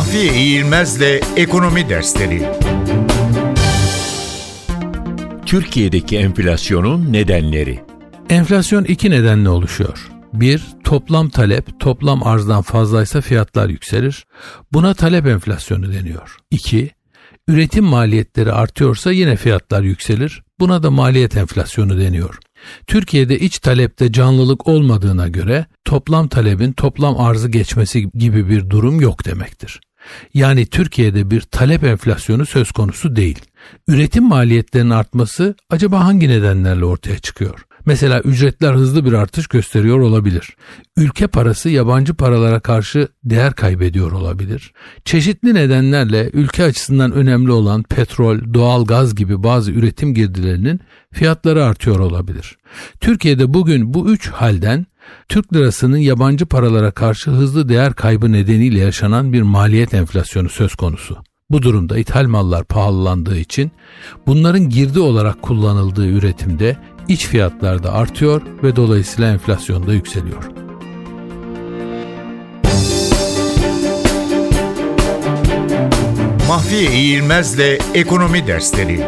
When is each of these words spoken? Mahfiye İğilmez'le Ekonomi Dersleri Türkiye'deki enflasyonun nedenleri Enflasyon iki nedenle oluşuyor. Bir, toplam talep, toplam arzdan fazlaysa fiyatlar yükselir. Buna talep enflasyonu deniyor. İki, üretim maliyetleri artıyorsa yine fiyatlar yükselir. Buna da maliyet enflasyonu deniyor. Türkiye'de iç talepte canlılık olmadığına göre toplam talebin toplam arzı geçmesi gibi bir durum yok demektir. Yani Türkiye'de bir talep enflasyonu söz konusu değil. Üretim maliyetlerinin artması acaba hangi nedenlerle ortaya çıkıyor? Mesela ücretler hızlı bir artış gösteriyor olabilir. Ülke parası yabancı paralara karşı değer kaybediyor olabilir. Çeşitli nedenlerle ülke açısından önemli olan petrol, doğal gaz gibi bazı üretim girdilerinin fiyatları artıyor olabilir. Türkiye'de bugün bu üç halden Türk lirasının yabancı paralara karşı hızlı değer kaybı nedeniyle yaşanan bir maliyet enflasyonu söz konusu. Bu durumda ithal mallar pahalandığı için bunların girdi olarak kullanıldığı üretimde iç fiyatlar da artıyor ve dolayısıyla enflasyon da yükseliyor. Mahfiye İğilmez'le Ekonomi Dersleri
Mahfiye 0.00 0.34
İğilmez'le 0.34 1.20
Ekonomi 1.36 1.88
Dersleri 1.88 2.48
Türkiye'deki 5.46 6.18
enflasyonun 6.18 7.12
nedenleri 7.12 7.80
Enflasyon 8.30 8.84
iki 8.84 9.10
nedenle 9.10 9.48
oluşuyor. 9.48 10.10
Bir, 10.32 10.62
toplam 10.84 11.28
talep, 11.28 11.80
toplam 11.80 12.22
arzdan 12.22 12.62
fazlaysa 12.62 13.20
fiyatlar 13.20 13.68
yükselir. 13.68 14.26
Buna 14.72 14.94
talep 14.94 15.26
enflasyonu 15.26 15.92
deniyor. 15.92 16.36
İki, 16.50 16.90
üretim 17.48 17.84
maliyetleri 17.84 18.52
artıyorsa 18.52 19.12
yine 19.12 19.36
fiyatlar 19.36 19.82
yükselir. 19.82 20.42
Buna 20.60 20.82
da 20.82 20.90
maliyet 20.90 21.36
enflasyonu 21.36 21.98
deniyor. 21.98 22.38
Türkiye'de 22.86 23.38
iç 23.38 23.58
talepte 23.58 24.12
canlılık 24.12 24.66
olmadığına 24.66 25.28
göre 25.28 25.66
toplam 25.84 26.28
talebin 26.28 26.72
toplam 26.72 27.20
arzı 27.20 27.48
geçmesi 27.48 28.10
gibi 28.10 28.48
bir 28.48 28.70
durum 28.70 29.00
yok 29.00 29.24
demektir. 29.24 29.80
Yani 30.34 30.66
Türkiye'de 30.66 31.30
bir 31.30 31.40
talep 31.40 31.84
enflasyonu 31.84 32.46
söz 32.46 32.72
konusu 32.72 33.16
değil. 33.16 33.38
Üretim 33.88 34.24
maliyetlerinin 34.24 34.90
artması 34.90 35.54
acaba 35.70 36.04
hangi 36.04 36.28
nedenlerle 36.28 36.84
ortaya 36.84 37.18
çıkıyor? 37.18 37.66
Mesela 37.86 38.20
ücretler 38.20 38.72
hızlı 38.72 39.04
bir 39.04 39.12
artış 39.12 39.46
gösteriyor 39.46 40.00
olabilir. 40.00 40.56
Ülke 40.96 41.26
parası 41.26 41.68
yabancı 41.68 42.14
paralara 42.14 42.60
karşı 42.60 43.08
değer 43.24 43.52
kaybediyor 43.52 44.12
olabilir. 44.12 44.72
Çeşitli 45.04 45.54
nedenlerle 45.54 46.30
ülke 46.32 46.64
açısından 46.64 47.12
önemli 47.12 47.52
olan 47.52 47.82
petrol, 47.82 48.54
doğal 48.54 48.84
gaz 48.84 49.14
gibi 49.14 49.42
bazı 49.42 49.72
üretim 49.72 50.14
girdilerinin 50.14 50.80
fiyatları 51.12 51.64
artıyor 51.64 51.98
olabilir. 51.98 52.58
Türkiye'de 53.00 53.54
bugün 53.54 53.94
bu 53.94 54.10
üç 54.10 54.28
halden 54.28 54.86
Türk 55.28 55.54
lirasının 55.54 55.98
yabancı 55.98 56.46
paralara 56.46 56.90
karşı 56.90 57.30
hızlı 57.30 57.68
değer 57.68 57.94
kaybı 57.94 58.32
nedeniyle 58.32 58.78
yaşanan 58.78 59.32
bir 59.32 59.42
maliyet 59.42 59.94
enflasyonu 59.94 60.48
söz 60.48 60.74
konusu. 60.74 61.16
Bu 61.50 61.62
durumda 61.62 61.98
ithal 61.98 62.26
mallar 62.26 62.64
pahalandığı 62.64 63.38
için 63.38 63.70
bunların 64.26 64.68
girdi 64.68 65.00
olarak 65.00 65.42
kullanıldığı 65.42 66.06
üretimde 66.06 66.76
iç 67.08 67.26
fiyatlar 67.26 67.82
da 67.82 67.92
artıyor 67.92 68.42
ve 68.62 68.76
dolayısıyla 68.76 69.32
enflasyon 69.32 69.86
da 69.86 69.92
yükseliyor. 69.92 70.44
Mahfiye 76.48 76.92
İğilmez'le 76.92 77.78
Ekonomi 77.94 78.46
Dersleri 78.46 79.00